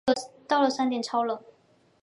[0.47, 1.39] 到了山顶超冷